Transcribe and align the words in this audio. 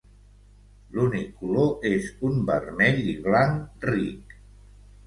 L'únic 0.95 1.27
color 1.41 1.87
és 1.91 2.09
un 2.31 2.41
vermell 2.49 3.07
i 3.17 3.17
blanc 3.29 3.91
ric. 3.93 4.39